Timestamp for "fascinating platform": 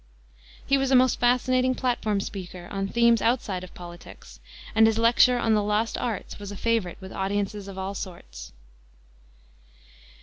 1.19-2.21